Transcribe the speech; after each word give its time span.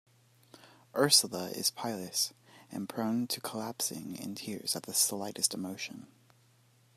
Ursula 0.97 1.49
is 1.51 1.69
pious 1.69 2.33
and 2.71 2.89
prone 2.89 3.27
to 3.27 3.39
collapsing 3.39 4.15
in 4.17 4.33
tears 4.33 4.75
at 4.75 4.81
the 4.81 4.95
slightest 4.95 5.53
emotion. 5.53 6.07